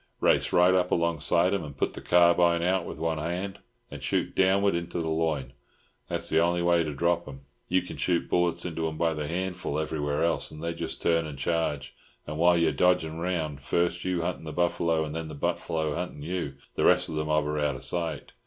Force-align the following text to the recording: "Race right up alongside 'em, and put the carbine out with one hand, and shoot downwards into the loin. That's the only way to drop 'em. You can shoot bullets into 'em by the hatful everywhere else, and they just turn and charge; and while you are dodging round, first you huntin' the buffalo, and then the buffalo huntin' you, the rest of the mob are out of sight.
"Race 0.19 0.51
right 0.51 0.73
up 0.73 0.89
alongside 0.89 1.53
'em, 1.53 1.63
and 1.63 1.77
put 1.77 1.93
the 1.93 2.01
carbine 2.01 2.63
out 2.63 2.85
with 2.87 2.97
one 2.97 3.19
hand, 3.19 3.59
and 3.91 4.01
shoot 4.01 4.33
downwards 4.35 4.75
into 4.75 4.97
the 4.99 5.07
loin. 5.11 5.53
That's 6.09 6.27
the 6.27 6.39
only 6.41 6.63
way 6.63 6.81
to 6.83 6.91
drop 6.95 7.27
'em. 7.27 7.41
You 7.69 7.83
can 7.83 7.97
shoot 7.97 8.27
bullets 8.27 8.65
into 8.65 8.87
'em 8.87 8.97
by 8.97 9.13
the 9.13 9.27
hatful 9.27 9.77
everywhere 9.77 10.23
else, 10.23 10.49
and 10.49 10.63
they 10.63 10.73
just 10.73 11.03
turn 11.03 11.27
and 11.27 11.37
charge; 11.37 11.93
and 12.25 12.39
while 12.39 12.57
you 12.57 12.69
are 12.69 12.71
dodging 12.71 13.19
round, 13.19 13.61
first 13.61 14.03
you 14.03 14.21
huntin' 14.23 14.43
the 14.45 14.51
buffalo, 14.53 15.05
and 15.05 15.13
then 15.13 15.27
the 15.27 15.35
buffalo 15.35 15.93
huntin' 15.93 16.23
you, 16.23 16.55
the 16.73 16.83
rest 16.83 17.07
of 17.07 17.13
the 17.13 17.23
mob 17.23 17.45
are 17.45 17.59
out 17.59 17.75
of 17.75 17.83
sight. 17.83 18.31